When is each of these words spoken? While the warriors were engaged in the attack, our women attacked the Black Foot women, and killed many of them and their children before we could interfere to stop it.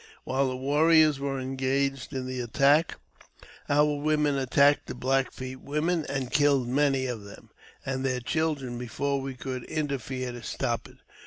While 0.23 0.49
the 0.49 0.55
warriors 0.57 1.19
were 1.19 1.39
engaged 1.39 2.11
in 2.11 2.25
the 2.25 2.39
attack, 2.39 2.97
our 3.69 3.99
women 3.99 4.35
attacked 4.35 4.87
the 4.87 4.95
Black 4.95 5.31
Foot 5.31 5.61
women, 5.61 6.07
and 6.09 6.31
killed 6.31 6.67
many 6.67 7.05
of 7.05 7.23
them 7.23 7.51
and 7.85 8.03
their 8.03 8.19
children 8.19 8.79
before 8.79 9.21
we 9.21 9.35
could 9.35 9.63
interfere 9.65 10.31
to 10.31 10.41
stop 10.41 10.89
it. 10.89 10.97